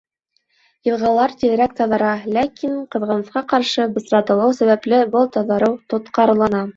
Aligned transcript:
Йылғалар 0.89 1.33
тиҙерәк 1.41 1.75
таҙара, 1.81 2.13
ләкин, 2.37 2.73
ҡыҙғанысҡа 2.95 3.43
ҡаршы, 3.51 3.85
бысратылыу 3.99 4.57
сәбәпле, 4.61 5.03
был 5.17 5.29
таҙарыу 5.37 5.77
тотҡарлана. 5.95 6.63